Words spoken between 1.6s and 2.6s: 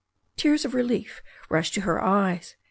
to her eyes.